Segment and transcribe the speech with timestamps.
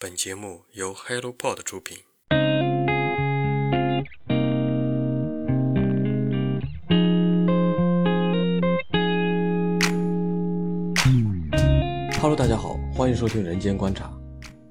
[0.00, 1.98] 本节目由 HelloPod 出品。
[12.20, 14.04] Hello，大家好，欢迎收听《人间观察》，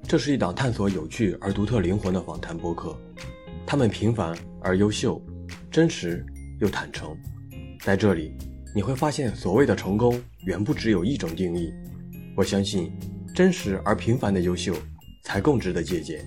[0.08, 2.98] 这是一档探索有趣而独特灵魂的访谈播客。
[3.66, 5.20] 他们平凡而优秀，
[5.70, 6.24] 真实
[6.58, 7.14] 又坦诚。
[7.82, 8.32] 在这里，
[8.74, 11.70] 你会发现，所谓的成功远不只有一种定义。
[12.34, 12.90] 我相信，
[13.34, 14.74] 真实而平凡的优秀。
[15.28, 16.24] 才更值得借鉴。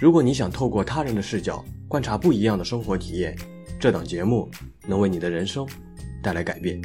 [0.00, 3.36] 如果你想透过他人的视角观察不一样的生活体验，
[3.78, 4.50] 这档节目
[4.86, 5.68] 能为你的人生
[6.22, 6.80] 带来改变。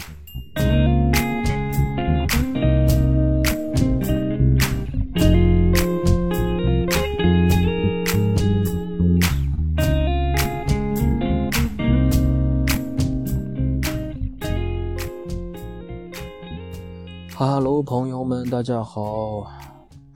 [17.34, 19.50] Hello，朋友们，大家好。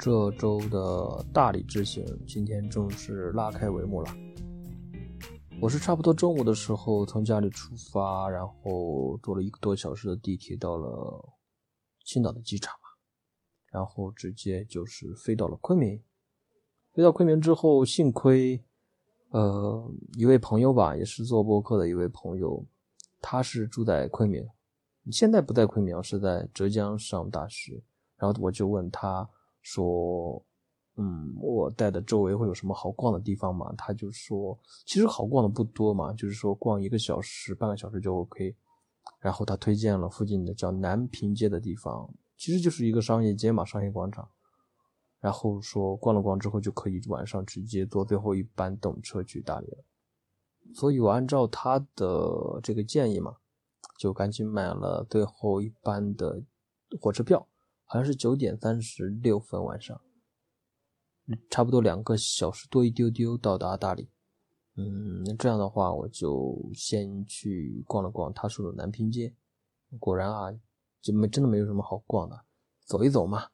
[0.06, 4.16] 这周的大理之行今天正式拉开帷幕了。
[5.60, 11.28] 我是差不多中午的时候从家里出发，然后坐了一个多小时的地铁到了
[12.06, 12.76] 青岛的机场，
[13.72, 16.00] 然后直接就是飞到了昆明。
[16.94, 18.64] 飞到昆明之后，幸亏，
[19.32, 22.64] 呃，一位朋友吧，也是做播客的一位朋友，
[23.20, 24.48] 他是住在昆明，
[25.12, 27.82] 现在不在昆明，是在浙江上大学。
[28.18, 29.28] 然后我就问他。
[29.66, 30.46] 说，
[30.98, 33.74] 嗯，我带的周围会有什么好逛的地方吗？
[33.76, 38.56] 他就说，其实好逛的不多嘛，就是说逛一个小时、半个小时就 OK。
[39.20, 44.30] 然后他推荐了附近的叫南平街的地方，其实就是一个商业街嘛，商业广场。
[45.20, 49.84] 然后说逛了逛之后就可以晚上直接坐最后一班动车去大理了。
[50.76, 53.36] 所以我按照他的这个建议嘛，
[53.98, 56.44] 就赶紧买了最后一班的
[57.02, 57.48] 火车票。
[57.86, 60.00] 好像是九点三十六分晚上，
[61.50, 64.10] 差不多两个小时多一丢丢到达大理。
[64.76, 69.34] 嗯，那这样的话，我就先去逛了逛他说的南平街。
[70.00, 70.52] 果然啊，
[71.02, 72.46] 就没真的没有什么好逛的，
[72.86, 73.48] 走一走嘛。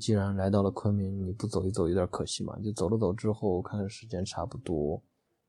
[0.00, 2.58] 既然来到了昆明，你不走一走有点可惜嘛。
[2.60, 5.02] 就走了走之后，看看时间差不多，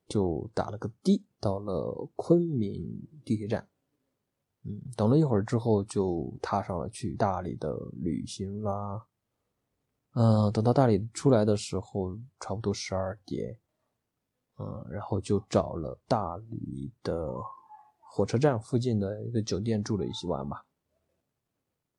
[0.07, 3.67] 就打了个的到了昆明地铁站。
[4.67, 9.07] 嗯，等了一会儿之后，就踏上了去大理的旅行啦。
[10.11, 13.57] 嗯，等到大理出来的时候，差不多十二点。
[14.59, 17.31] 嗯，然后就找了大理的
[17.99, 20.65] 火车站附近的一个酒店住了一晚吧。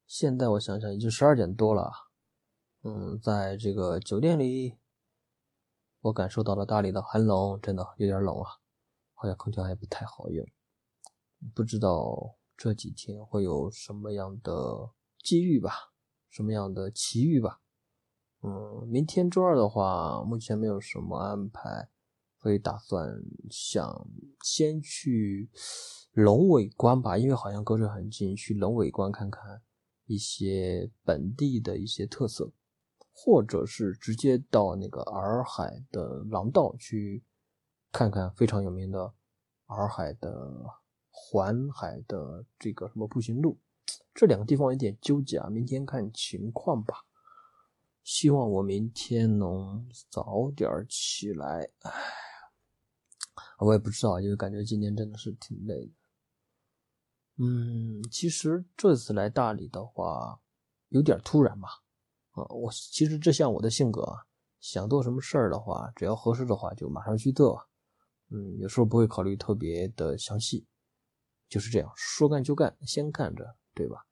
[0.06, 1.90] 现在我想想，已经十二点多了。
[2.82, 4.76] 嗯，在这个酒店里，
[6.00, 8.50] 我感受到了大理的寒冷，真的有点冷啊，
[9.14, 10.44] 好像空调还不太好用，
[11.54, 12.34] 不知道。
[12.58, 14.91] 这几天会有什么样的
[15.22, 15.92] 机遇吧？
[16.28, 17.60] 什么样的奇遇吧？
[18.42, 21.88] 嗯，明天周二的话，目前没有什么安排，
[22.42, 23.08] 所以打算
[23.48, 24.08] 想
[24.42, 25.48] 先去
[26.12, 29.62] 龙尾关吧，因为好像隔着很近，去龙尾关看看
[30.06, 32.50] 一些本地的一些特色，
[33.12, 37.24] 或者是直接到那个洱海的廊道去
[37.92, 39.14] 看看非常有名的
[39.66, 40.78] 洱海的。
[41.20, 43.58] 环海的这个什么步行路，
[44.14, 47.04] 这两个地方有点纠结啊，明天看情况吧。
[48.04, 51.68] 希望我明天能早点起来。
[51.80, 51.92] 哎，
[53.58, 55.92] 我也不知道，因为感觉今天真的是挺累的。
[57.36, 60.40] 嗯，其实这次来大理的话，
[60.88, 61.68] 有点突然吧。
[62.30, 64.24] 啊，我其实这像我的性格啊，
[64.58, 67.68] 想做什么事儿的话，只要合适的话就马上去做。
[68.30, 70.66] 嗯，有时候不会考虑特别的详细。
[71.48, 74.04] 就是这样，说干就干，先干着，对吧？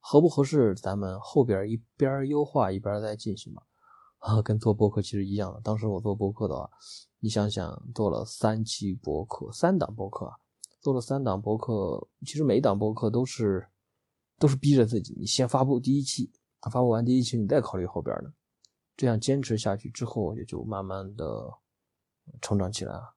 [0.00, 3.62] 合不合适，咱们后边一边优化一边再进行嘛。
[4.18, 5.60] 啊，跟做博客其实一样的。
[5.60, 6.68] 当时我做博客的话，
[7.20, 10.30] 你想想，做了三期博客，三档博客，
[10.80, 13.68] 做了三档博客，其实每一档博客都是
[14.38, 16.32] 都是逼着自己，你先发布第一期，
[16.70, 18.32] 发布完第一期，你再考虑后边的。
[18.96, 21.50] 这样坚持下去之后，也就慢慢的
[22.40, 23.14] 成长起来了。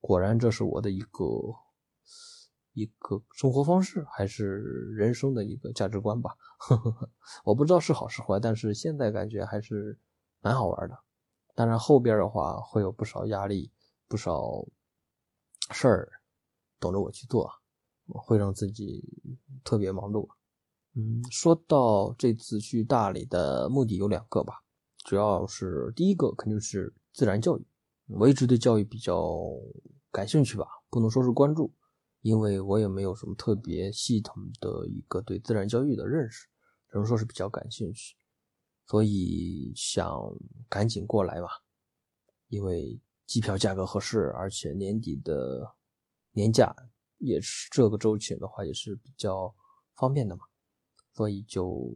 [0.00, 1.24] 果然，这是我的一个。
[2.78, 4.44] 一个生活方式，还是
[4.94, 6.34] 人生的一个价值观吧。
[7.44, 9.98] 我不知道是好是坏，但是现在感觉还是
[10.40, 10.96] 蛮好玩的。
[11.54, 13.72] 当然后边的话会有不少压力，
[14.06, 14.64] 不少
[15.72, 16.08] 事儿
[16.78, 17.50] 等着我去做，
[18.06, 19.04] 会让自己
[19.64, 20.28] 特别忙碌。
[20.94, 24.62] 嗯，说到这次去大理的目的有两个吧，
[25.04, 27.66] 主要是第一个肯定是自然教育，
[28.06, 29.36] 我一直对教育比较
[30.10, 31.72] 感兴趣吧，不能说是关注。
[32.20, 36.46] 因为我也没有什么特别系统的一个对自然教育的认识，
[36.88, 38.16] 只能说是比较感兴趣，
[38.86, 40.20] 所以想
[40.68, 41.48] 赶紧过来嘛，
[42.48, 45.74] 因为机票价格合适，而且年底的
[46.32, 46.74] 年假
[47.18, 49.54] 也是这个周期的话也是比较
[49.94, 50.44] 方便的嘛，
[51.14, 51.94] 所以就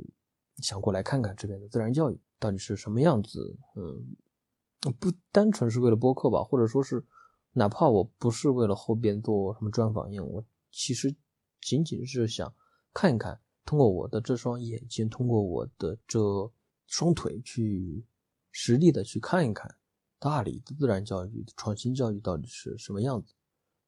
[0.59, 3.57] 想过来看看这边的自然教育到底是什么样子。
[3.77, 7.05] 嗯，不单纯是为了播客吧，或者说是
[7.53, 11.15] 哪怕我不是为了后边做什么专访用，我其实
[11.61, 12.55] 仅仅是想
[12.93, 16.53] 看一看，通过我的这双眼睛，通过我的这。
[16.89, 18.05] 双腿去
[18.51, 19.75] 实地的去看一看
[20.19, 23.33] 大理的自然教育、创新教育到底是什么样子，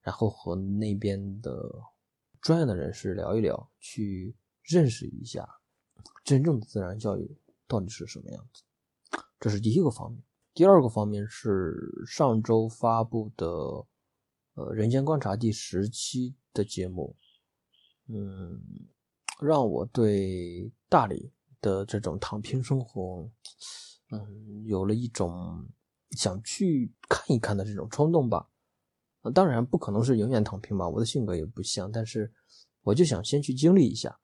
[0.00, 1.70] 然后和那边的
[2.40, 5.46] 专业的人士聊一聊，去认识一下
[6.24, 7.36] 真正的自然教育
[7.68, 8.62] 到底是什么样子。
[9.38, 10.22] 这是第一个方面。
[10.54, 13.46] 第二个方面是上周发布的
[14.54, 17.14] 《呃人间观察》第十期的节目，
[18.08, 18.60] 嗯，
[19.40, 21.32] 让我对大理。
[21.60, 23.26] 的这种躺平生活，
[24.10, 25.66] 嗯，有了一种
[26.10, 28.50] 想去看一看的这种冲动吧。
[29.32, 31.90] 当然不可能是永远躺平吧，我的性格也不像。
[31.90, 32.30] 但是
[32.82, 34.20] 我就想先去经历一下，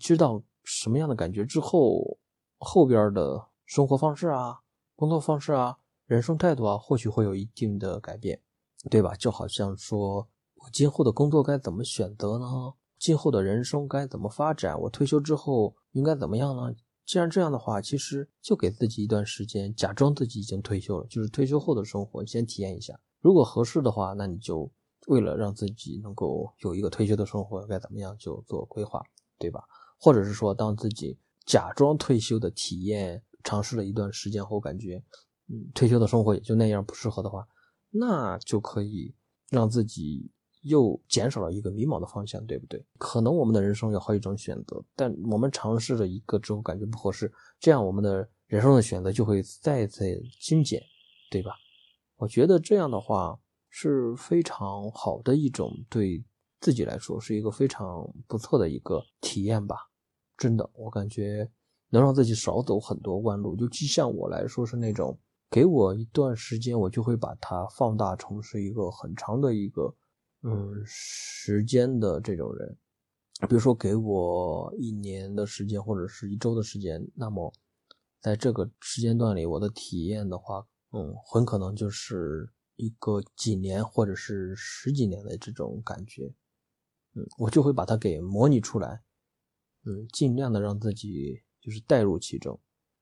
[0.00, 2.18] 知道什么样的感觉之后，
[2.58, 4.60] 后边的生活方式啊、
[4.96, 5.76] 工作方式啊、
[6.06, 8.40] 人生态度啊，或许会有一定的改变，
[8.90, 9.14] 对吧？
[9.14, 12.46] 就好像说我今后的工作该怎么选择呢？
[12.98, 14.80] 今后的人生该怎么发展？
[14.80, 16.74] 我退休之后应该怎么样呢？
[17.04, 22.98] 既然这样的话，其实就给自己一段时间，假装自己已经退休了，就是退休后的生活，先体验一下。
[23.20, 24.68] 如果合适的话，那你就
[25.08, 29.02] 为了让自己能够有一个退休的生活，该怎么样就做规划，
[29.38, 29.62] 对吧？
[30.00, 35.02] 或者是说，当自己假装退休的体验尝试了一段时间后，感觉
[35.48, 37.48] 嗯，退休的生活也就那样，不适合的话，
[37.88, 39.14] 那就可以
[39.48, 40.30] 让自己。
[40.62, 42.84] 又减少了一个迷茫的方向，对不对？
[42.98, 50.82] 可能我们的人生有好几种选择，但我们尝试了一个之后感觉不合适，这样我们的人生的选择就会再再精简，
[51.30, 51.52] 对吧？
[52.16, 53.38] 我觉得这样的话
[53.70, 56.24] 是非常好的一种对
[56.58, 59.76] 自己来说是一个非常不错的一个体验吧。
[60.36, 61.48] 真的，我感觉
[61.90, 63.56] 能让自己少走很多弯路。
[63.56, 65.18] 就就像我来说是那种，
[65.50, 69.94] 给我一段时间，我就会把它放大成是一个很长的一个。
[70.42, 72.76] 嗯，时间的这种人，
[73.48, 77.52] 比如说给我一年的时间或者是一周的时间，那么
[78.20, 86.32] 在这个时间段里，我的体验的话，嗯，很可能就是一个几年或者是十几年的这种感觉，
[87.14, 89.02] 嗯，我就会把它给模拟出来，
[89.84, 92.58] 嗯，尽量的让自己就是带入其中，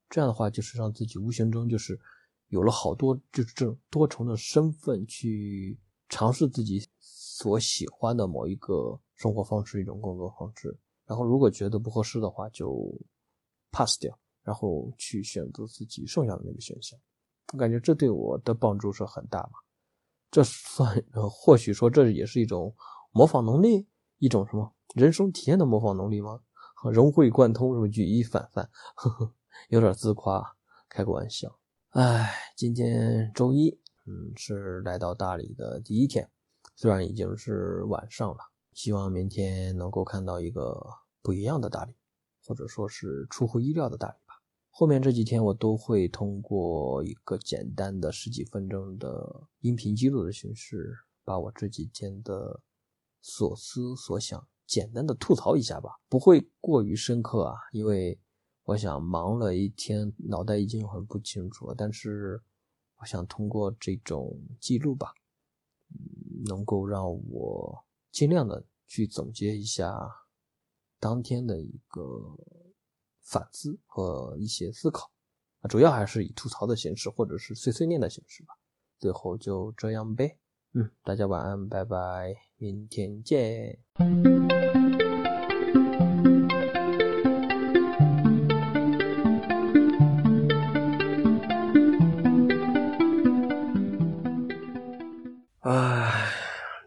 [0.09, 2.01] 这样的话就是让自己无形中就是
[2.49, 5.79] 有了好多就是这种多重的身份去
[6.09, 6.89] 尝试自己。
[7.37, 12.97] 所喜欢的某一个生活方式，一种工作方式，然后如果觉得不合适的话，就
[13.73, 16.97] pass 掉，然后去选择自己剩下的那个选项。
[17.53, 19.59] 我感觉这对我的帮助是很大嘛。
[20.31, 22.73] 这算，或许说这也是一种
[23.11, 23.85] 模仿能力，
[24.19, 26.41] 一种什么人生体验的模仿能力吗？
[26.93, 28.69] 融会贯通，是不举一反三？
[28.95, 29.35] 呵呵，
[29.69, 30.57] 有点自夸，
[30.89, 31.59] 开个玩笑。
[31.91, 33.71] 哎，今天周一，
[34.07, 36.29] 嗯，是来到大理的第一天。
[36.77, 38.39] 虽然已经是晚上了，
[38.73, 40.85] 希望明天能够看到一个
[41.23, 41.95] 不一样的大理，
[42.45, 44.35] 或者说是出乎意料的大理吧。
[44.71, 52.61] 后面这几天我都会通过一个简单的十几分钟的音频记录的形式，把我这几天的
[53.23, 58.19] 所思所想简单的吐槽一下吧，不会过于深刻啊，因为
[58.65, 61.75] 我想忙了一天，脑袋已经很不清楚了。
[61.77, 62.43] 但是
[62.97, 65.13] 我想通过这种记录吧。
[66.47, 69.97] 能够让我尽量的去总结一下
[70.99, 72.03] 当天的一个
[73.23, 75.11] 反思和一些思考，
[75.61, 78.55] 啊，主要还是以吐槽的形式或者是碎碎念的形式吧。
[78.99, 80.37] 最后就这样呗，
[80.77, 83.79] 嗯，大家晚安，拜拜，明天见。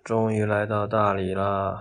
[0.03, 1.79] 终于来到大理了，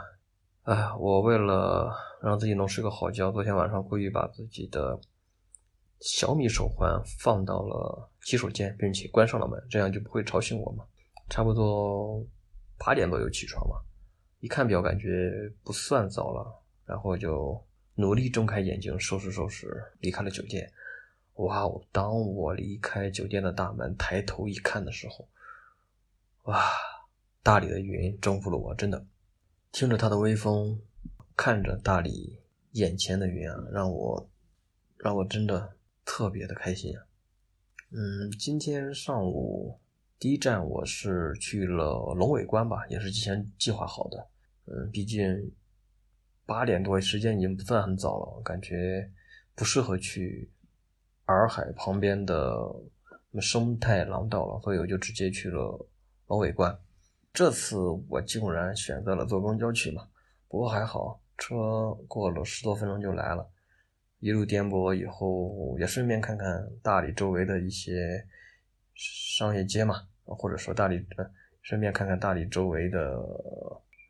[0.62, 4.96] 哎，我为了让自己能睡个好觉，昨天晚上故意把自己的
[6.00, 10.84] 小米手环放到了洗手间，并且关上了门，这样就不会吵醒我嘛。
[11.28, 12.24] 差不多
[12.78, 13.76] 八点多就起床嘛，
[14.40, 17.60] 一看表感觉不算早了，然后就
[17.94, 20.72] 努力睁开眼睛，收拾收拾，离开了酒店。
[21.34, 21.82] 哇哦！
[21.92, 25.28] 当我离开酒店的大门，抬头一看的时候，
[26.44, 26.62] 哇！
[27.42, 29.04] 大理的云征服了我，真的，
[29.70, 30.80] 听着它的微风，
[31.36, 32.38] 看着大理
[32.72, 34.28] 眼前的云啊，让我，
[34.96, 37.06] 让我真的特别的开心啊。
[37.90, 39.78] 嗯，今天上午
[40.18, 44.26] 第一站我是去了龙尾关吧，也是提前计划好的。
[44.64, 45.52] 嗯，毕竟
[46.46, 49.10] 八点多时间已经不算很早了，感觉
[49.54, 50.50] 不适合去
[51.26, 52.56] 洱海旁边的
[53.40, 55.86] 生态廊道了，所以我就直接去了
[56.28, 56.76] 龙尾关。
[57.32, 57.76] 这次
[58.08, 60.08] 我竟然选择了坐公交去嘛，
[60.48, 63.46] 不过还好，车过了十多分钟就来了。
[64.20, 68.26] 一路颠簸以后，也顺便看看大理周围的一些
[68.96, 71.04] 商业街嘛，或者说大理，
[71.62, 73.16] 顺便看看大理周围的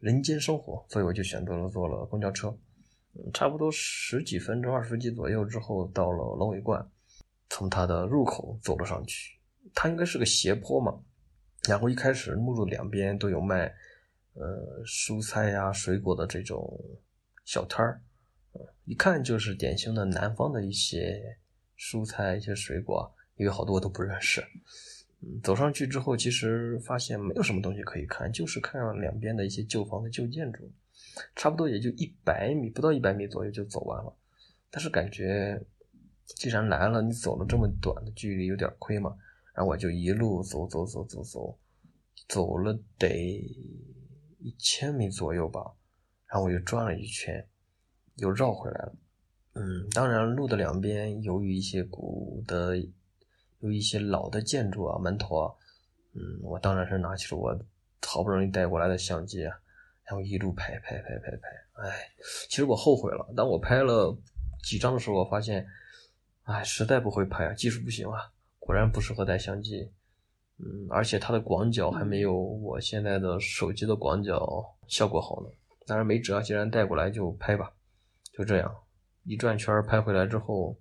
[0.00, 2.56] 人间生活，所以我就选择了坐了公交车。
[3.32, 6.86] 差不多十几分钟、二十分钟左右之后，到了龙尾观，
[7.48, 9.38] 从它的入口走了上去。
[9.74, 11.00] 它应该是个斜坡嘛，
[11.66, 13.74] 然后一开始目路两边都有卖，
[14.34, 16.78] 呃，蔬菜呀、水果的这种
[17.44, 18.00] 小摊儿。
[18.84, 21.38] 一看就是典型的南方的一些
[21.76, 24.40] 蔬菜、一些水果，因为好多我都不认识。
[25.20, 30.70] 嗯，走上去之后，其实发现没有什么东西可以看，就是看两边的一些旧房子、旧建筑，
[31.34, 34.14] 差不多也就一百米，不到一百米左右就走完了。
[34.70, 35.60] 但是感觉
[36.24, 39.16] 既然来了，你走了这么短的距离，有点亏嘛。
[39.54, 41.58] 然后我就一路走走走走走，
[42.28, 43.08] 走了得
[44.38, 45.60] 一千米左右吧，
[46.26, 47.46] 然后我又转了一圈。
[48.16, 48.96] 又绕回来了，
[49.52, 52.74] 嗯，当然路的两边由于一些古的，
[53.66, 55.52] 有一些老的建筑啊、门头啊，
[56.14, 57.58] 嗯，我当然是拿起了我
[58.06, 59.58] 好不容易带过来的相机啊，
[60.04, 61.48] 然后一路拍拍拍拍拍，
[61.82, 62.08] 哎，
[62.48, 64.16] 其实我后悔了，当我拍了
[64.62, 65.66] 几张的时候，我发现，
[66.44, 69.90] 哎，实在不会拍啊，技术不行啊，果然不适合带相机，
[70.58, 75.48] 嗯，而且它的广角还没有我现在的手机的广角效果好呢，
[75.86, 77.72] 当然没辙，既然带过来就拍吧。
[78.32, 78.76] 就这样。
[79.24, 80.76] 一转圈拍回来之后，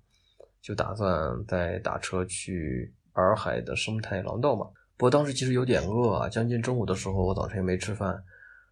[0.66, 4.66] 就打算再打车去洱海的生态廊道嘛。
[4.98, 8.20] 不过当时其实有点饿啊，将近中午的时候，我早晨也没吃饭，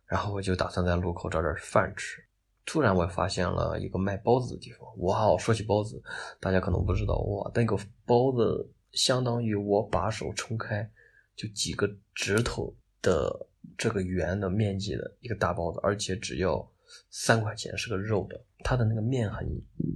[0.08, 2.20] 然后我就打算在路口找点饭吃。
[2.66, 5.38] 突然我发现了一个卖包子的地方，哇！
[5.38, 6.02] 说起包子，
[6.40, 10.90] 大家可能不知道，哇，那个包子相当于我把手撑开
[11.36, 12.74] 就几个指头
[13.04, 13.48] 的
[13.78, 16.68] 这个圆的面积的一个大包子，而且只要。
[17.10, 19.48] 三块钱是个肉的，它的那个面很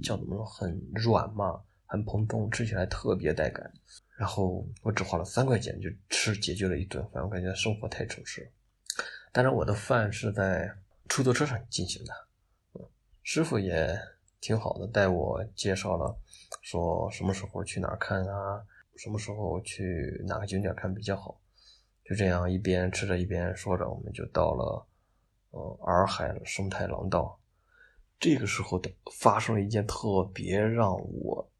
[0.02, 3.72] 叫怎么说，很软嘛，很蓬松，吃起来特别带感。
[4.16, 8.50] 然后我只花了三块钱就吃解决了一顿饭，我感觉生活太充实了。
[9.32, 10.72] 当然我的饭是在
[11.08, 12.12] 出租车上进行的，
[13.22, 13.98] 师傅也
[14.40, 16.16] 挺好的，带我介绍了，
[16.62, 18.62] 说什么时候去哪儿看啊，
[18.96, 21.40] 什么时候去哪个景点看比较好。
[22.04, 24.86] 就这样一边吃着一边说着，我们就到了。
[25.50, 27.40] 呃，洱海生态廊道，
[28.20, 31.50] 这个时候的发生了一件特别让我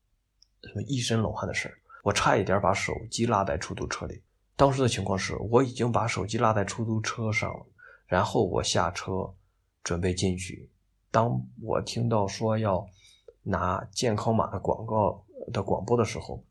[0.62, 4.22] 什么一身冷汗的事儿，我差一点把手机落在出租车里。
[4.56, 7.66] 当时的情况是，我已经把手机落在出租车上了，
[8.06, 9.32] 然后我下车
[9.84, 10.70] 准备进去。
[11.10, 12.86] 当我听到说要
[13.42, 16.44] 拿健康码的广告的广播的时候，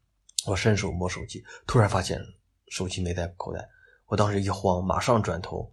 [0.45, 2.19] 我伸手摸手机，突然发现
[2.69, 3.69] 手机没在口袋，
[4.05, 5.71] 我当时一慌，马上转头。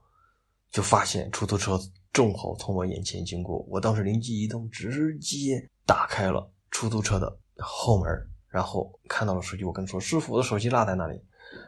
[0.71, 1.79] 就发现出租车
[2.13, 8.11] 正好从我眼前经过，我当时灵机一动，直接打开了出租车的后门，
[8.49, 11.21] 然后看到了手机，我跟说：“师傅，我的手机落在那里。”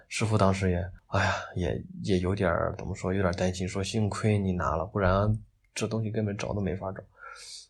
[0.09, 0.77] 师傅当时也，
[1.09, 5.39] 哎呀，也也有点怎么说，有点担心，说：“幸亏你拿了，不然
[5.75, 7.03] 这东西根本找都没法找。”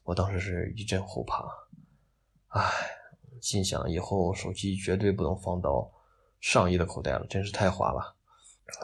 [0.05, 1.45] 我当时是一阵后怕，
[2.49, 2.71] 哎，
[3.41, 5.91] 心想以后手机绝对不能放到
[6.41, 8.15] 上衣的口袋了，真是太滑了。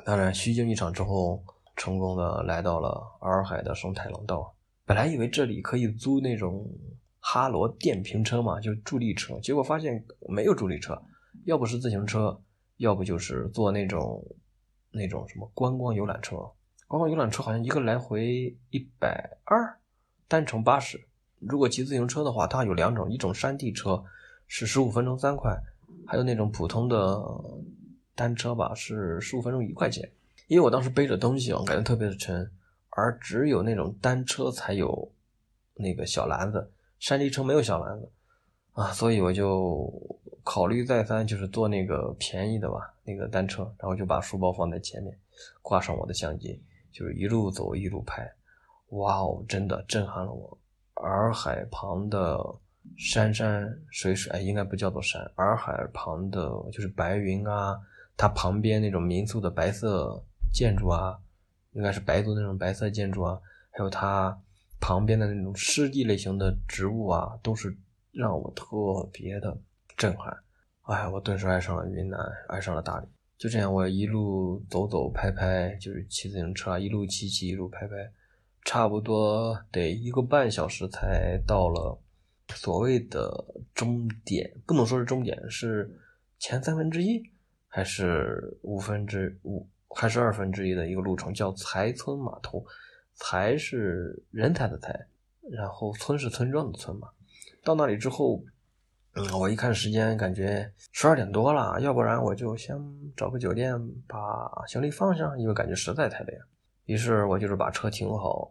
[0.04, 1.42] 当然，虚惊一场之后。
[1.74, 6.70] 成功的来到了洱海的生态廊道，本来以为这里可以租那种
[7.24, 11.00] 哈罗电瓶车嘛，就助力车，结果发现没有助力车，
[11.44, 12.36] 要不是自行车，
[12.78, 14.22] 要不就是坐那种
[14.90, 16.36] 那种什么观光游览车。
[16.88, 19.78] 观光游览车好像一个来回一百二，
[20.26, 21.00] 单程八十。
[21.38, 24.04] 如果骑自行车的话，它有两种，一种山地车
[24.48, 25.56] 是十五分钟三块，
[26.06, 27.22] 还有那种普通的
[28.16, 30.10] 单车吧，是十五分钟一块钱。
[30.48, 32.50] 因为我当时背着东西我，感觉特别的沉，
[32.90, 35.10] 而只有那种单车才有
[35.74, 36.70] 那个小篮子，
[37.02, 38.08] 山地车没有小篮子
[38.74, 39.92] 啊，所以我就
[40.44, 45.18] 考虑再三，就是坐那个便宜的吧，那个单车，然后就把书包放在前面，
[45.62, 48.32] 挂上我的相机，就是一路走一路拍，
[48.90, 50.56] 哇哦，真的震撼了我！
[50.94, 52.38] 洱海旁的
[52.96, 57.76] 山山水水，哎，应该不叫做山，洱海旁的就是白云啊，
[58.16, 60.22] 它旁边那种民宿的白色。
[60.52, 61.18] 建筑啊，
[61.72, 63.40] 应该是白族那种白色建筑啊，
[63.70, 64.38] 还有它
[64.82, 67.74] 旁边的那种湿地类型的植物啊，都是
[68.10, 68.66] 让我特
[69.12, 69.56] 别的
[69.96, 70.36] 震撼。
[70.82, 73.06] 哎，我顿时爱上了云南，爱上了大理。
[73.38, 77.94] 就这样，我一路走走拍拍，就是骑自行车啊，一路骑骑，一路拍拍，
[78.64, 81.96] 差不多得一个半小时才到了
[82.48, 83.32] 所谓的
[83.72, 84.52] 终点。
[84.66, 85.88] 不能说是终点，是
[86.40, 87.22] 前三分之一，
[87.68, 92.64] 还是五分之五，还是二分之一的一个路程，叫才村码头。
[93.24, 95.06] 台是人才的才，
[95.50, 97.08] 然后村是村庄的村嘛。
[97.62, 98.42] 到那里之后。
[99.14, 102.74] 嗯，我一看时间，感觉十二点多了，要不然我就先
[103.14, 104.18] 找个酒店把
[104.66, 106.46] 行李放下，因为感觉实在太累了。
[106.86, 108.50] 于是我就是把车停好，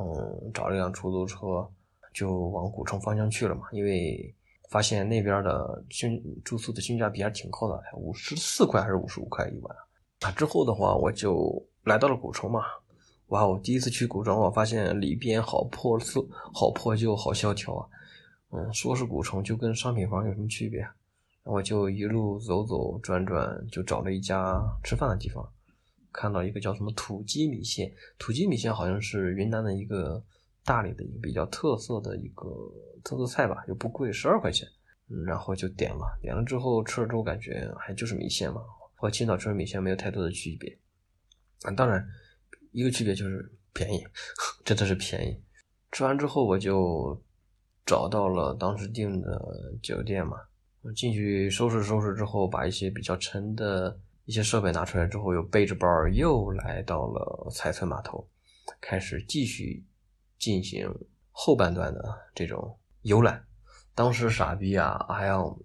[0.00, 1.70] 嗯，找了一辆出租车，
[2.14, 3.66] 就往古城方向去了嘛。
[3.70, 4.34] 因为
[4.70, 9.76] 发现那边的性住宿的性价比还挺高的，五十四块还是五十五块一晚。
[10.20, 12.62] 啊，之后的话我就来到了古城嘛。
[13.28, 17.88] 哇，我第一次去古城，我发现里边好破旧，好破旧，好萧条啊。
[18.50, 20.86] 嗯，说是古城，就跟商品房有什么区别？
[21.44, 25.46] 我就一路走走转转，就找了一家吃饭的地方，
[26.10, 27.92] 看到一个叫什么土鸡米线。
[28.18, 30.22] 土鸡米线好像是云南的一个
[30.64, 32.46] 大理的一个比较特色的一个
[33.04, 34.66] 特色菜吧，又不贵，十二块钱。
[35.10, 38.62] 嗯，然后就点了，点了之后吃了之后感觉还就是米线嘛，
[38.94, 40.78] 和青岛吃的米线没有太多的区别。
[41.62, 42.06] 啊，当然
[42.78, 44.06] 一个区别就是便宜，
[44.64, 45.40] 真的是便宜。
[45.92, 47.20] 吃完之后我就。
[47.86, 49.40] 找到了当时订的
[49.82, 50.36] 酒店嘛，
[50.94, 58.28] 进去收拾收拾之后，把一些比较沉的一些设备拿出来之后，又背着包又来到了彩村码头，
[58.78, 59.82] 开始继续
[60.38, 60.86] 进行
[61.32, 62.04] 后半段的
[62.34, 63.42] 这种游览。
[63.94, 65.58] 当时傻逼啊，还要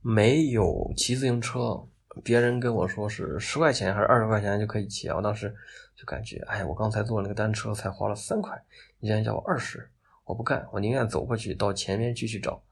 [0.00, 1.84] 没有骑自行车，
[2.22, 5.52] 别人跟我说是十块钱还是二十块钱就可以骑，我当时
[5.98, 8.56] 就感觉，哎，我刚才坐那个单车才花了三块，
[9.00, 9.90] 你竟然叫我二十。
[10.24, 12.62] 我不干，我宁愿走过去到前面继续找。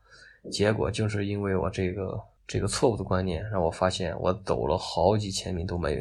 [0.52, 6.00] 结果就是因为我这个这个错误的观念，让我发现我走了好几千米都没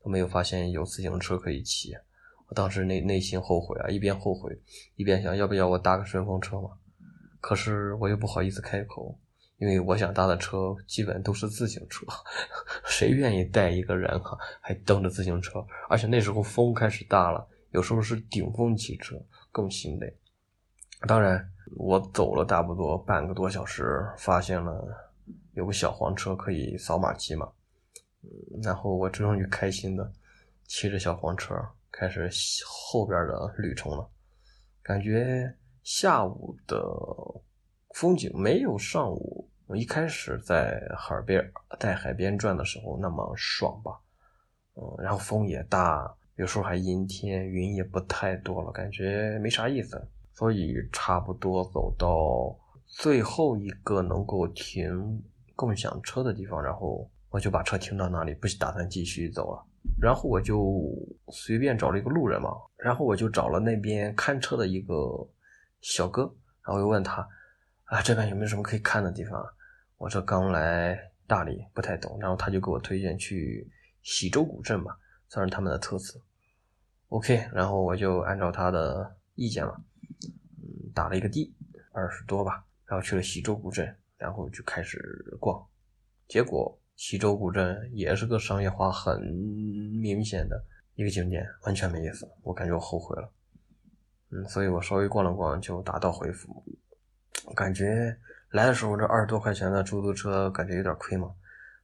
[0.00, 1.96] 都没有发现有自行车可以骑。
[2.46, 4.56] 我当时内内心后悔啊，一边后悔
[4.94, 6.70] 一边想要不要我搭个顺风车嘛。
[7.40, 9.18] 可是我又不好意思开口，
[9.60, 12.06] 因为我想搭的车基本都是自行车，
[12.86, 15.62] 谁愿意带一个人哈还蹬着自行车？
[15.90, 20.16] 而且那时候风开始大了，有时候是顶风骑车，更心累。
[21.06, 21.46] 当然，
[21.76, 24.82] 我走了差不多半个多小时，发现了
[25.52, 27.46] 有个小黄车可以扫码骑嘛。
[28.62, 30.10] 然后我终于开心的
[30.64, 31.54] 骑着小黄车
[31.90, 32.30] 开始
[32.66, 34.08] 后边的旅程了。
[34.82, 36.82] 感觉下午的
[37.94, 43.92] 风景没有上午我一开始在海边在海边转的时候那么爽吧。
[44.74, 50.04] 嗯，然后风也大，有时候还阴天，云也不太多了，感觉没啥意思。
[50.32, 52.52] 所以差不多走到
[52.84, 55.22] 最后一个能够停
[55.54, 59.64] 共享车的地方，然后我就把车停到那里，不打算继续走了。
[60.00, 60.82] 然后我就
[61.28, 64.94] 随便找了一个路人嘛，然后我就找了那边看车的一个
[65.80, 66.22] 小哥，
[66.66, 67.24] 然后又问他
[67.84, 69.40] 啊这边有没有什么可以看的地方？
[70.00, 73.70] 我这刚来大理不太懂，然后他就给我推荐去
[74.02, 74.96] 喜洲古镇嘛，
[75.28, 76.18] 算是他们的特色。
[77.08, 79.78] OK，然后我就按照他的意见了。
[80.94, 81.54] 打了一个的，
[81.92, 84.98] 二十多吧，然后去了喜洲古镇，然后就开始
[85.38, 85.62] 逛，
[86.26, 93.30] 结果喜洲古镇也是个商业化很明显的一个景点，完全没意思，我感觉我后悔了，
[94.30, 96.64] 嗯，所以我稍微逛了逛就打道回府，
[97.54, 98.16] 感觉
[98.50, 101.30] 来的时候这二十多块钱的出租车感觉有点亏嘛，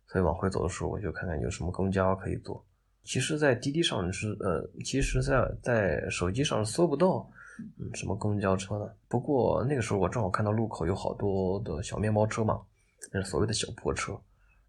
[0.09, 2.64] 所以往回走的时候我就看看有什么公交可以坐，
[3.05, 7.29] 其实，在滴滴上是呃，其实在在手机上搜不到。
[7.59, 8.96] 嗯，什么公交车的？
[9.09, 12.61] 不过那个时候我正好看到路口有好多的小面包车嘛，
[13.11, 14.12] 那所谓的小破车。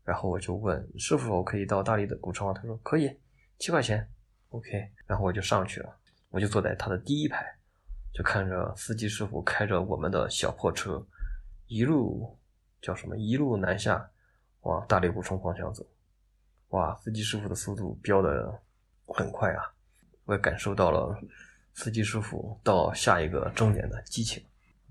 [0.05, 2.53] 然后我就问是否可以到大理的古城啊？
[2.53, 3.12] 他说可以，
[3.60, 4.07] 七块钱
[4.51, 4.89] ，OK。
[5.05, 5.93] 然后我就上去了，
[6.29, 7.45] 我就坐在他的第一排，
[8.13, 11.05] 就看着司机师傅开着我们的小破车，
[11.67, 12.38] 一路
[12.82, 13.17] 叫什么？
[13.17, 14.10] 一路南下，
[14.62, 15.86] 往大理古城方向走。
[16.69, 18.53] 哇，司机师傅的速度飙的
[19.06, 19.63] 很快啊！
[20.25, 21.17] 我也感受到了。
[21.73, 24.43] 司机师傅到下一个终点的激情，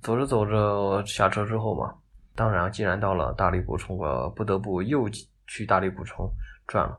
[0.03, 1.93] 走着走着下车之后嘛，
[2.35, 5.11] 当然，既然到了大理古城，我不得不又
[5.49, 6.31] 去大理古城
[6.67, 6.97] 转了。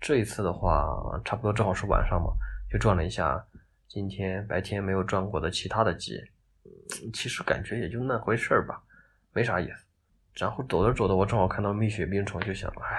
[0.00, 0.88] 这一次的话，
[1.26, 2.32] 差不多正好是晚上嘛，
[2.70, 3.44] 就转了一下
[3.86, 6.14] 今天白天没有转过的其他的街。
[7.12, 8.82] 其实感觉也就那回事儿吧，
[9.32, 9.84] 没啥意思。
[10.34, 12.98] 然后走着走着，我正好看到蜜雪冰城，就想，哎，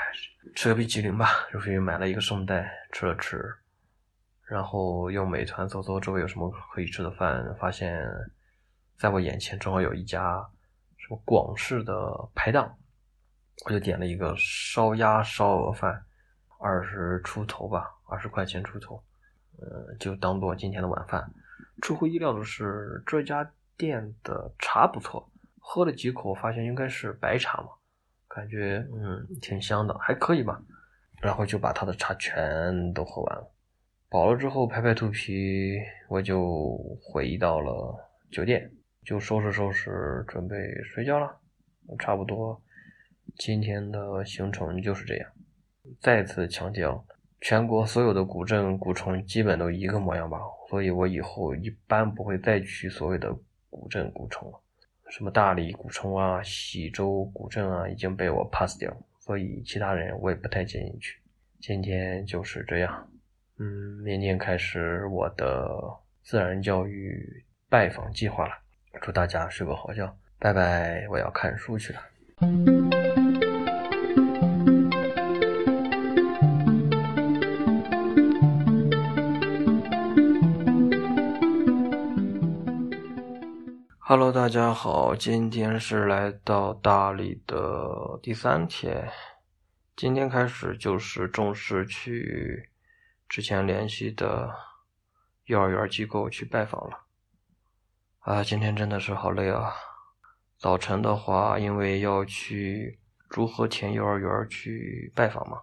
[0.55, 3.43] 吃个冰淇淋吧，就去买了一个圣代吃了吃。
[4.45, 8.05] 然后用美团搜搜周围有什么可以吃的饭，发现
[8.97, 10.45] 在我眼前正好有一家
[10.97, 12.77] 什么广式的排档，
[13.65, 16.05] 我就点了一个烧鸭烧鹅饭，
[16.59, 19.03] 二十出头吧，二十块钱出头，
[19.57, 21.27] 呃，就当做今天的晚饭。
[21.81, 25.27] 出乎意料的是，这家店的茶不错，
[25.65, 27.69] 喝了几口发现应该是白茶嘛，
[28.27, 30.61] 感觉嗯挺香的，还可以吧。
[31.21, 33.49] 然后就把他的茶全都喝完了。
[34.09, 37.97] 饱了之后拍拍肚皮，我就回到了
[38.29, 38.69] 酒店，
[39.05, 41.39] 就收拾收拾准备睡觉了。
[41.97, 42.61] 差不多，
[43.37, 45.31] 今天的行程就是这样。
[46.01, 47.03] 再次强调，
[47.39, 53.33] 全国所有的古镇古城基本都一个模样吧，所以我以后一般不会再去所谓的
[53.69, 54.59] 古镇古城了。
[55.15, 61.19] 什么大理古城啊、喜洲古镇啊，已经被我 pass 掉，所以其他人我也不太建议去。
[61.59, 63.07] 今天就是这样。
[63.59, 63.67] 嗯，
[64.03, 65.69] 明天开始我的
[66.23, 68.53] 自然教育拜访计划了。
[69.03, 71.05] 祝大家睡个好觉，拜拜！
[71.07, 73.02] 我要看书去了。
[84.15, 89.11] Hello，大家好，今天是来到大理的第三天，
[89.95, 92.69] 今天开始就是正式去。
[93.27, 94.53] 之前联系的
[95.45, 96.99] 幼儿园机构去拜访了，
[98.19, 99.73] 啊，今天真的是好累啊！
[100.59, 102.99] 早晨的话，因为要去
[103.31, 105.59] 竹和田幼儿园去拜访嘛，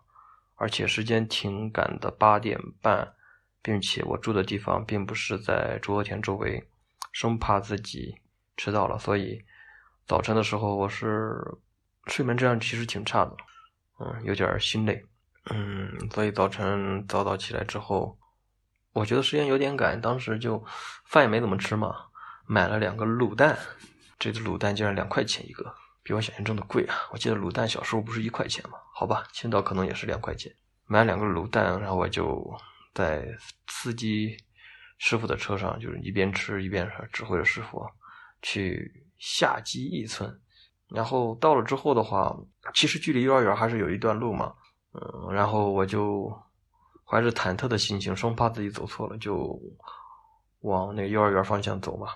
[0.57, 3.15] 而且时间挺赶的，八点半，
[3.63, 6.69] 并且我住的地方并不是在竹和田周围，
[7.13, 8.19] 生怕自己
[8.62, 9.42] 迟到了，所以
[10.07, 11.40] 早晨的时候我是
[12.09, 13.35] 睡眠质量其实挺差的，
[13.99, 15.03] 嗯，有点心累。
[15.51, 18.18] 嗯，所以早晨早早起来之后，
[18.92, 20.62] 我觉得时间有点赶，当时就
[21.07, 21.96] 饭也没怎么吃嘛，
[22.46, 23.59] 买了两个卤蛋，
[24.18, 26.94] 这个卤蛋竟然两块钱一个，比我想象中的贵啊！
[27.12, 28.77] 我记得卤蛋小时候不是一块钱吗？
[28.94, 30.53] 好吧，青岛可能也是两块钱，
[30.85, 32.55] 买两个卤蛋，然后我就
[32.92, 33.27] 在
[33.68, 34.37] 司机
[34.99, 37.83] 师傅的车上，就是一边吃一边指挥着师傅
[38.42, 40.40] 去下基一村，
[40.88, 42.37] 然后到了之后的话，
[42.74, 44.55] 其实距离幼儿园还是有一段路嘛。
[44.92, 46.33] 嗯，然后我就
[47.05, 49.61] 怀着忐忑的心情，生怕自己走错了，就
[50.61, 52.09] 往那个幼儿园方向走嘛。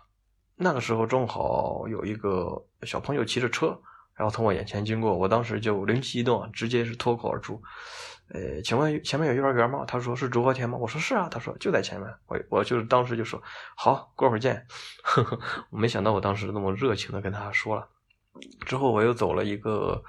[0.57, 3.79] 那个时候正好有一个小朋友骑着车，
[4.15, 7.61] 然后从我眼前经过，我当时就灵机一动，直接是脱口而出
[8.31, 13.43] ：“呃，请问前面有幼儿园吗？”他说：“是竹和田吗？”我说：“是啊。”他说：“就在前面。”我我就是当时就说
[13.77, 14.67] ：“好，过会儿见。
[15.71, 17.89] ”我没想到我当时那么热情的跟他说了。
[18.67, 20.03] 之后我又走了一个。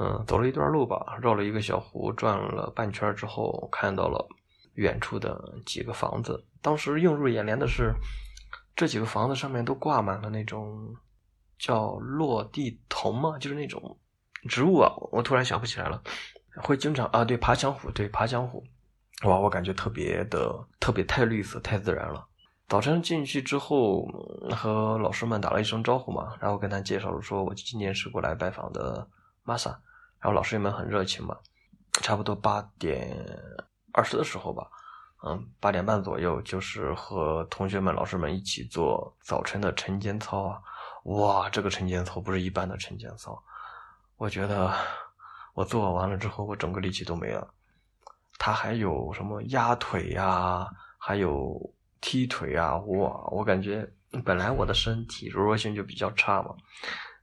[0.00, 4.28] 嗯，走了一段路吧，绕了一个小湖，转了半圈之后，看到了
[4.74, 6.46] 远处的几个房子。
[6.62, 7.92] 当时映入眼帘的是，
[8.76, 10.94] 这几个房子上面都挂满了那种
[11.58, 13.98] 叫落地桐嘛，就是那种
[14.48, 14.88] 植物啊。
[15.10, 16.00] 我突然想不起来了，
[16.62, 18.62] 会经常啊，对，爬墙虎，对，爬墙虎。
[19.24, 22.24] 哇，我感觉特别的，特别太绿色，太自然了。
[22.68, 24.06] 早晨进去之后，
[24.54, 29.08] 和老师们打了一声招呼嘛，然后跟他介绍了，说我今年是过来拜访的
[29.42, 29.70] 玛莎。
[30.20, 31.36] 然后老师们很热情嘛，
[32.02, 33.16] 差不多八点
[33.92, 34.68] 二十的时候吧，
[35.24, 40.60] 嗯，八点半左右，就是和同学们、老师们一起做早晨的晨间操啊。
[41.04, 43.40] 哇，这个晨间操不是一般的晨间操，
[44.16, 44.72] 我觉得
[45.58, 47.52] 我做完了之后，我整个力气都没了。
[48.38, 50.68] 他还有什么压腿呀，
[50.98, 51.58] 还有
[52.00, 53.84] 踢腿啊，哇，我感觉
[54.24, 56.54] 本来我的身体柔弱性就比较差嘛，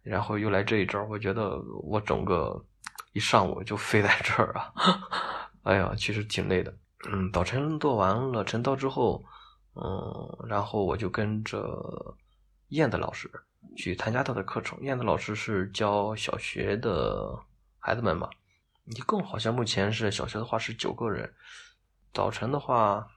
[0.03, 2.65] 然后又来这一招，我觉得我整个。
[3.13, 4.73] 一上午就飞在这儿啊，
[5.63, 6.77] 哎呀，其实挺累的。
[7.09, 9.23] 嗯，早晨做完了晨操之后，
[9.73, 11.63] 嗯，然后我就跟着
[12.71, 13.31] 燕子老师
[13.77, 14.77] 去参加他的课程。
[14.81, 17.39] 燕子老师是教小学的
[17.85, 18.27] 孩子们嘛，
[18.85, 21.31] 一共好像目前是小学的话是九个人。
[22.15, 23.07] 早晨的话，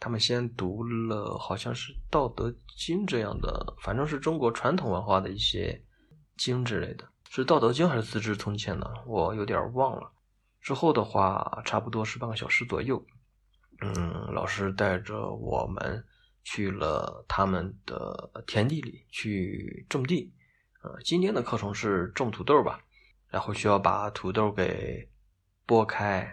[0.00, 5.80] 他们先读了好像是《道德经》这样的，反正是中国传统文化的一些
[6.36, 7.08] 经之类的。
[7.30, 8.90] 是《道德经》还是《资治通鉴》呢？
[9.06, 10.10] 我有点忘了。
[10.60, 13.00] 之后的话，差不多是半个小时左右。
[13.82, 16.04] 嗯，老师带着我们
[16.42, 20.34] 去了他们的田地里去种地。
[20.82, 22.80] 呃，今天的课程是种土豆吧？
[23.30, 25.08] 然后需要把土豆给
[25.66, 26.32] 剥开，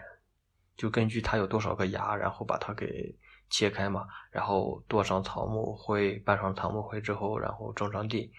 [0.76, 3.14] 就根据它有多少个芽，然后把它给
[3.50, 4.06] 切开嘛。
[4.30, 8.32] 然后剁上草木灰，拌上草木灰之后，然后种上地。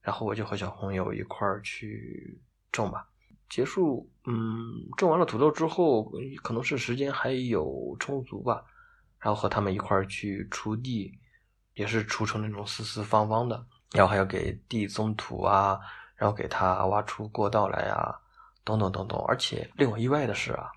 [0.00, 2.40] 然后我就和小朋友一块儿去
[2.72, 3.06] 种吧。
[3.50, 4.34] 结束，嗯，
[4.96, 6.10] 种完了土豆之后，
[6.42, 8.64] 可能是时间还有充足吧。
[9.18, 11.12] 然后和他们一块儿去锄地，
[11.74, 13.66] 也是锄成那种四四方方的。
[13.92, 15.78] 然后还要给地松土啊，
[16.20, 18.14] 然后给它挖出过道来呀，
[18.62, 19.18] 等等等等。
[19.26, 20.70] 而且令我意外的是啊，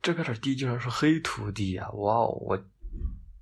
[0.00, 1.90] 这边的地竟然是黑土地啊！
[1.94, 2.56] 哇哦，我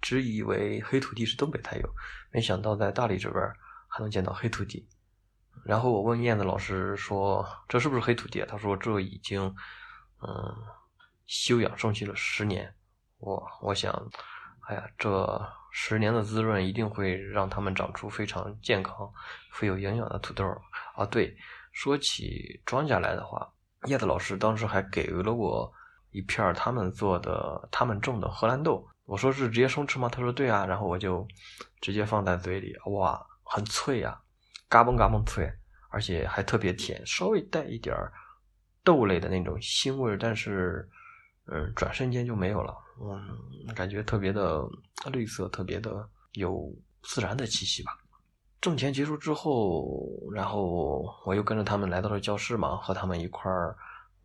[0.01, 1.95] 只以为黑土地是东北才有，
[2.31, 3.45] 没想到在大理这边
[3.87, 4.88] 还能见到黑土地。
[5.67, 9.55] 然后我问燕子老师说：“这是不是黑土地？”他说：“这已经
[10.23, 10.57] 嗯
[11.27, 12.75] 休养生息了十年。”
[13.21, 13.93] 我我想，
[14.69, 19.12] 哎呀，这十年的滋润一定会让他们长出非常健康、
[19.53, 20.45] 富有营养的土豆
[20.94, 21.07] 啊！
[21.07, 21.37] 对，
[21.72, 23.50] 说起庄稼来的话，
[23.87, 25.72] 叶子老师当时还给了我
[26.11, 28.87] 一片他们做的、他们种的荷兰豆。
[29.05, 30.09] 我说是直接生吃吗？
[30.09, 30.64] 他说对啊。
[30.66, 31.26] 然后我就
[31.81, 34.20] 直接放在嘴里，哇，很脆呀，
[34.68, 35.52] 嘎嘣嘎嘣脆，
[35.90, 37.96] 而且还特别甜，稍微带一点
[38.85, 40.88] 豆类的那种腥味，但是。
[41.46, 42.72] 嗯，转瞬间就没有了。
[43.00, 44.62] 嗯，感觉特别的
[45.11, 47.98] 绿色，特别的有自然的气息吧。
[48.62, 53.77] 挣钱结束之后，然后我又跟着他们来到了教室嘛，和他们一块儿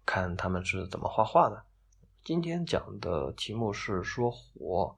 [0.05, 1.59] 看他们是怎么画画的。
[2.23, 4.95] 今天讲的题目是说火，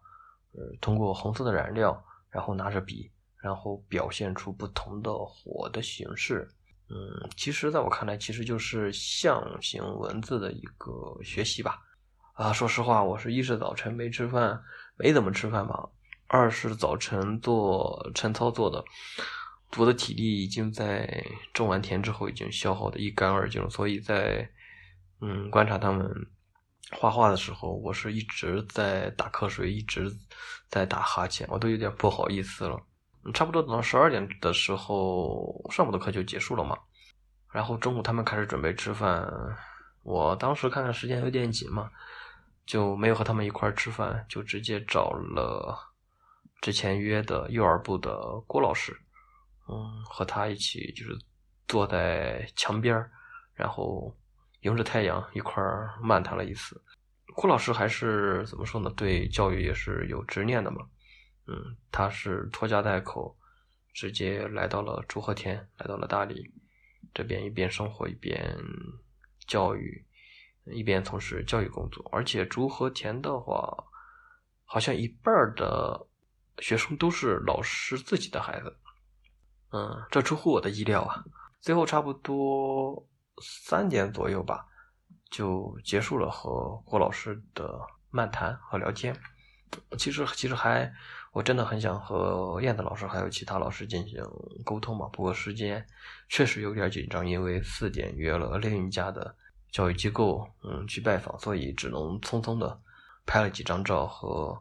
[0.52, 6.46] 呃，通过红色的染料，然后拿着笔，然后表现出不同的火的形式。
[6.90, 11.80] 嗯，其实在我看来，其实就是象形文字的一个学习吧。
[12.34, 14.62] 啊，说实话，我是一直早晨没吃饭，
[14.98, 15.90] 没怎么吃饭嘛；
[16.30, 18.84] 二是早晨做晨操做的，
[19.78, 24.48] 我的体力已经在种完田之后已经消耗的一干二净，所以在
[25.22, 26.08] 嗯观察他们
[26.92, 30.16] 画画的时候，我是一直在打瞌睡，一直
[30.68, 32.80] 在打哈欠，我都有点不好意思了。
[33.34, 36.78] 差不多等到十二点的时候，上午的课就结束了嘛，
[37.52, 39.28] 然后中午他们开始准备吃饭，
[40.04, 41.90] 我当时看看时间有点紧嘛。
[42.66, 45.76] 就没有和他们一块吃饭，就直接找了
[46.62, 48.92] 之前约的幼儿部的郭老师，
[49.68, 51.18] 嗯，和他一起就是
[51.68, 53.12] 坐在墙边儿
[53.54, 54.16] 然后
[54.62, 56.82] 迎着太阳一块儿漫谈了一次。
[57.36, 58.90] 郭老师还是怎么说呢？
[58.98, 60.86] 对教育也是有执念的嘛，
[61.48, 63.38] 嗯，他是拖家带口，
[63.94, 66.52] 直接来到了朱和田，来到了大理
[67.14, 68.58] 这边，一边生活一边
[69.48, 70.06] 教育。
[70.66, 73.76] 一边从事教育工作，而且竹和田的话，
[74.66, 76.06] 好像一半的
[76.62, 78.76] 学生都是老师自己的孩子。
[79.72, 81.24] 嗯，这出乎我的意料啊！
[81.60, 83.08] 最后差不多
[83.42, 84.66] 三点左右吧，
[85.30, 89.16] 就结束了和郭老师的漫谈和聊天。
[89.98, 90.92] 其实，其实还
[91.32, 94.24] 我真的很想和燕子老师还有其他老师进行
[94.66, 95.86] 沟通嘛，不过时间
[96.28, 99.36] 确实有点紧张，因为四点约了另一家的。
[99.72, 102.82] 教育机构，嗯，去拜访，所以只能匆匆的
[103.28, 104.60] 拍了几张照，和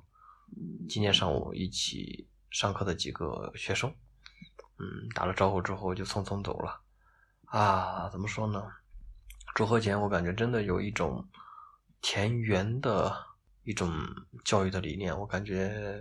[0.89, 3.89] 今天上午一起上课的几个学生，
[4.79, 6.81] 嗯，打了招呼之后就匆匆走了。
[7.45, 8.63] 啊，怎么说呢？
[9.55, 11.27] 朱和田，我感觉真的有一种
[12.01, 13.15] 田园的
[13.65, 13.93] 一种
[14.45, 15.19] 教育的理念。
[15.19, 16.01] 我感觉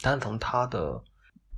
[0.00, 1.02] 单从他的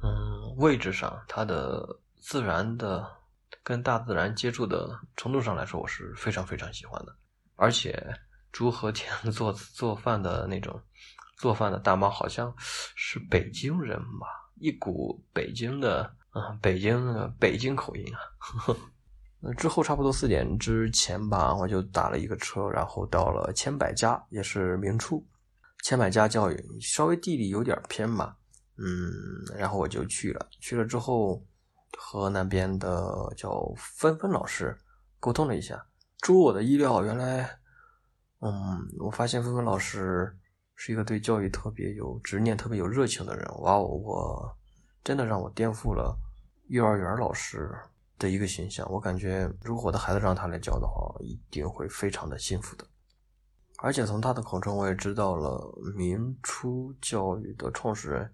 [0.02, 3.14] 嗯位置上，他的自然的。
[3.62, 7.16] 跟大自然接触的程度上来说，我是非常非常喜欢的。
[7.56, 8.00] 而且
[8.52, 10.80] 朱和田做做饭的那种
[11.36, 18.20] 做饭的大妈，好像是北京人吧，一股北京的啊北京的北京口音啊。
[19.40, 25.24] 那之后差不多四点之前吧，我就打了一个车，然后到了千百家，也是明初。
[25.82, 28.34] 千百家教育稍微地理有点偏嘛，
[28.78, 29.12] 嗯，
[29.56, 30.48] 然后我就去了。
[30.60, 31.44] 去了之后。
[31.98, 34.76] 和那边的叫芬芬老师
[35.18, 35.82] 沟通了一下，
[36.20, 37.58] 出我的意料，原来，
[38.40, 40.36] 嗯，我发现芬芬老师
[40.76, 43.44] 是一个对教育特别有执念、特别有热情的人。
[43.62, 44.56] 哇哦，我
[45.02, 46.16] 真的让我颠覆了
[46.68, 47.74] 幼儿园老师
[48.18, 48.86] 的一个形象。
[48.92, 52.86] 我感觉，如果我的孩子让他来教的话，一定会非常的幸福的。
[53.78, 55.60] 而且从他的口中，我也知道了
[55.96, 58.32] 明初教育的创始人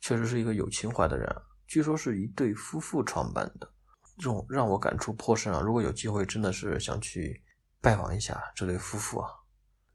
[0.00, 1.28] 确实是一个有情怀的人。
[1.66, 3.72] 据说是一对夫妇创办的，
[4.16, 5.60] 这种让我感触颇深啊！
[5.60, 7.40] 如果有机会，真的是想去
[7.80, 9.30] 拜访一下这对夫妇啊，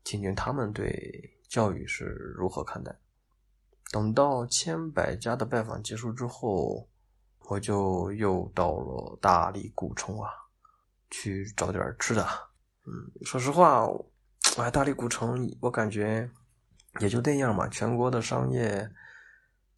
[0.05, 2.05] 听听他们对教育是
[2.37, 2.95] 如何看待。
[3.91, 6.87] 等到千百家的拜访结束之后，
[7.47, 10.29] 我就又到了大理古城啊，
[11.09, 12.27] 去找点吃的。
[12.85, 12.91] 嗯，
[13.23, 13.87] 说实话，
[14.57, 16.29] 哎，大理古城，我感觉
[16.99, 18.89] 也就那样嘛，全国的商业。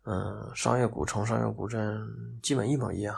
[0.10, 3.14] 嗯，商业古城、商业古镇基本一模一样，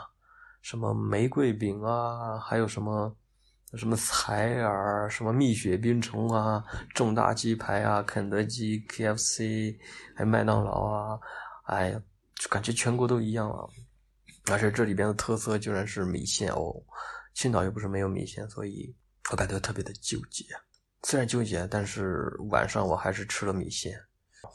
[0.60, 3.16] 什么玫瑰饼啊，还有什么
[3.74, 9.78] 什么采耳、什么蜜雪冰城啊，重大鸡排啊，肯德基、KFC，
[10.14, 11.20] 还有麦当劳啊，
[11.66, 12.02] 哎呀，
[12.34, 13.68] 就感觉全国都一样了。
[14.50, 16.74] 而且这里边的特色居然是米线哦，
[17.32, 18.92] 青岛又不是没有米线，所以
[19.30, 20.44] 我感觉特别的纠结。
[21.04, 23.96] 虽然纠结，但是晚上我还是吃了米线，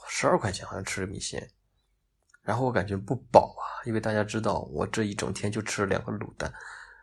[0.09, 1.49] 十二块钱好像吃了米线。
[2.41, 6.53] 然后我感觉不饱啊，因为大家知道我这一整天就吃了两个卤蛋，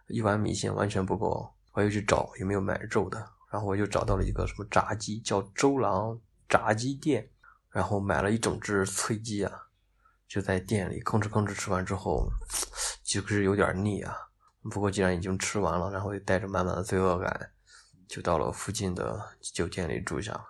[0.08, 1.50] 一碗米线完全不够。
[1.72, 3.18] 我又去找有没有买肉的，
[3.50, 7.28] 然后我就找到了一个什么炸鸡，叫周郎炸鸡店，
[7.70, 9.68] 然后买了一整只脆鸡啊，
[10.28, 12.30] 就在店里吭哧吭哧吃完之后，
[13.02, 14.14] 就是有点腻啊。
[14.70, 17.50] 不过既然已经吃完了，然后就带着满满的罪恶感，
[18.06, 20.44] 就到了附近的酒店里住下了。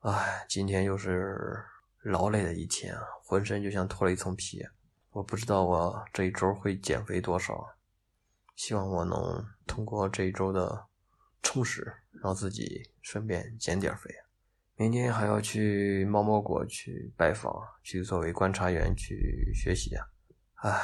[0.00, 1.62] 唉，今天又是
[2.02, 4.64] 劳累的一天，浑身就像脱了一层皮。
[5.10, 7.76] 我不知道我这一周会减肥多少。
[8.54, 10.86] 希望我能通过这一周的
[11.42, 14.10] 充实，让自己顺便减点肥。
[14.76, 17.52] 明天还要去猫猫国去拜访，
[17.82, 20.06] 去作为观察员去学习啊。
[20.56, 20.80] 唉，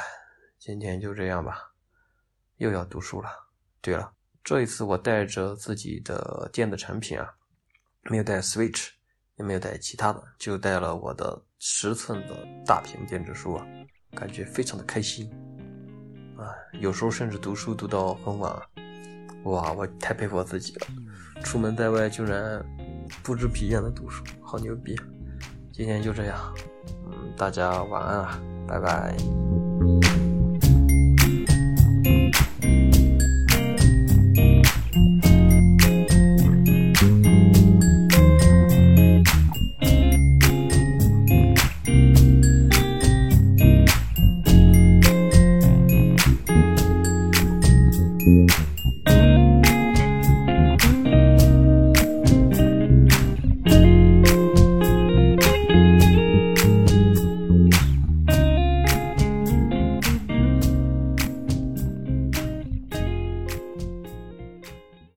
[0.57, 1.73] 今天就这样吧，
[2.57, 3.29] 又要读书了。
[3.81, 7.35] 对了，这一次我带着自己的电子产品啊，
[8.09, 8.89] 没有带 Switch，
[9.35, 13.67] 也没有带其他的，就带了我的十寸的大屏电子书啊，
[14.15, 15.29] 感觉非常的开心。
[16.43, 18.51] 啊，有时候甚至读书读到很晚，
[19.43, 20.87] 哇，我太佩服我自己了！
[21.41, 22.63] 出门在外竟然
[23.23, 24.99] 不知疲倦的读书，好牛逼！
[25.71, 26.53] 今天就这样，
[27.05, 30.12] 嗯，大家晚安啊，拜拜。